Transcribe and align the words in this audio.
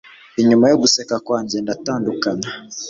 inyuma 0.41 0.65
yo 0.71 0.77
guseka 0.83 1.15
kwanjye 1.25 1.57
ndatandukana 1.59 2.47